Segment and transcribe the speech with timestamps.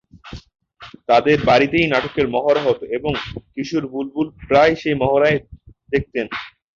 [1.09, 3.11] তাদের বাড়িতেই নাটকের মহড়া হত, এবং
[3.53, 5.29] কিশোর বুলবুল প্রায়ই সেই মহড়া
[5.93, 6.25] দেখতেন।